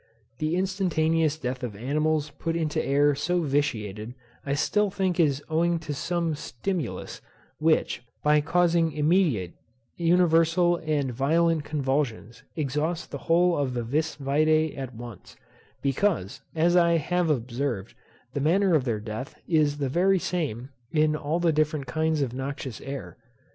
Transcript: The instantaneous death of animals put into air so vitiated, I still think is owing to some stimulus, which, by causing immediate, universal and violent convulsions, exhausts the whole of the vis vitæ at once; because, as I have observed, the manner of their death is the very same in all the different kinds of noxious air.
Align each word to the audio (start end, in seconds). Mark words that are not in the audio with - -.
The 0.39 0.55
instantaneous 0.55 1.37
death 1.37 1.61
of 1.61 1.75
animals 1.75 2.31
put 2.31 2.55
into 2.55 2.83
air 2.83 3.13
so 3.13 3.41
vitiated, 3.43 4.15
I 4.43 4.55
still 4.55 4.89
think 4.89 5.19
is 5.19 5.43
owing 5.47 5.77
to 5.77 5.93
some 5.93 6.33
stimulus, 6.33 7.21
which, 7.59 8.01
by 8.23 8.41
causing 8.41 8.93
immediate, 8.93 9.53
universal 9.97 10.77
and 10.77 11.11
violent 11.13 11.65
convulsions, 11.65 12.41
exhausts 12.55 13.05
the 13.05 13.19
whole 13.29 13.55
of 13.55 13.75
the 13.75 13.83
vis 13.83 14.17
vitæ 14.17 14.75
at 14.75 14.95
once; 14.95 15.35
because, 15.83 16.41
as 16.55 16.75
I 16.75 16.93
have 16.97 17.29
observed, 17.29 17.93
the 18.33 18.41
manner 18.41 18.73
of 18.73 18.85
their 18.85 18.99
death 18.99 19.35
is 19.47 19.77
the 19.77 19.87
very 19.87 20.17
same 20.17 20.69
in 20.91 21.15
all 21.15 21.39
the 21.39 21.53
different 21.53 21.85
kinds 21.85 22.23
of 22.23 22.33
noxious 22.33 22.81
air. 22.81 23.17